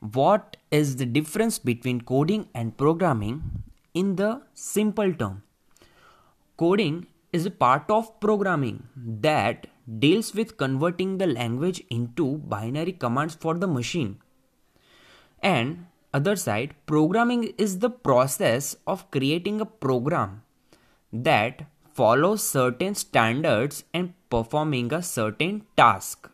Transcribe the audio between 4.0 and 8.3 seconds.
the simple term. Coding is a part of